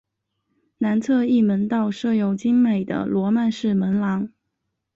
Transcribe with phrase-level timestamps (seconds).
[0.79, 4.31] 南侧翼门道设有精美的罗曼式门廊。